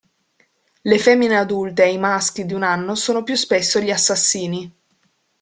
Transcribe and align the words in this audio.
Le 0.81 0.97
femmine 0.97 1.37
adulte 1.37 1.83
e 1.83 1.91
i 1.91 1.99
maschi 1.99 2.47
di 2.47 2.55
un 2.55 2.63
anno 2.63 2.95
sono 2.95 3.21
più 3.21 3.35
spesso 3.35 3.79
gli 3.79 3.91
assassini. 3.91 4.75